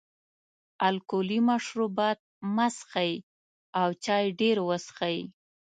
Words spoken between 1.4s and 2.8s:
مشروبات مه